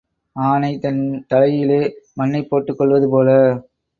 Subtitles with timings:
[0.35, 1.01] ஆனை தன்
[1.27, 1.79] தலையிலே
[2.13, 3.29] மண்ணைப் போட்டுக் கொள்வது போல.